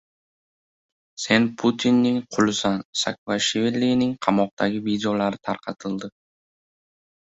[1.25, 2.81] “Sen Putinning qulisan”.
[3.03, 6.15] Saakashvilining qamoqdagi videolari tarqatildi